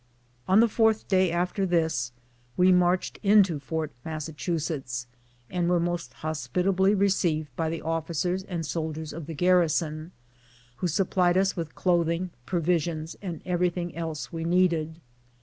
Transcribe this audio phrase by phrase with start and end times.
[0.47, 2.11] On the fourth day after this
[2.57, 5.05] we marched into Fort Mas sachusetts,
[5.47, 10.11] and were most hospitably received by the offi cers and soldiers of the garrison,
[10.77, 14.99] who supplied us with clothing, provisions, and every thing else we needed.